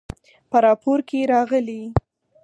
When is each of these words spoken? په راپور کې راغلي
په 0.49 0.57
راپور 0.65 0.99
کې 1.09 1.29
راغلي 1.33 1.81